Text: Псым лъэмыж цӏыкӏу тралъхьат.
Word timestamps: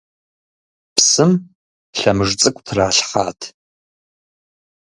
Псым 0.95 1.31
лъэмыж 1.97 2.31
цӏыкӏу 2.39 2.63
тралъхьат. 2.65 3.39